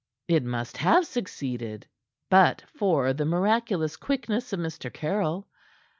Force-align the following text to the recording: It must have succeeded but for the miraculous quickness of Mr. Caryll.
It 0.27 0.43
must 0.43 0.77
have 0.77 1.05
succeeded 1.05 1.85
but 2.27 2.63
for 2.73 3.13
the 3.13 3.23
miraculous 3.23 3.95
quickness 3.97 4.51
of 4.51 4.59
Mr. 4.59 4.91
Caryll. 4.91 5.47